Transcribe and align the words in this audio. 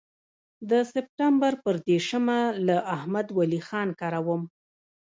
د 0.69 0.71
سپټمبر 0.91 1.53
پر 1.63 1.75
دېرشمه 1.89 2.39
له 2.67 2.77
احمد 2.95 3.27
ولي 3.37 3.61
خان 3.67 3.89
کره 4.01 4.19
وم. 4.27 4.43